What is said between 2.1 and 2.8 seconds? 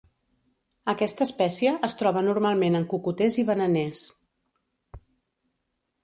normalment